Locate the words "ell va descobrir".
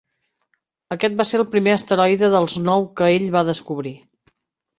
3.19-3.95